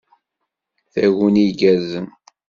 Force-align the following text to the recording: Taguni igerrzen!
Taguni 0.91 1.43
igerrzen! 1.51 2.05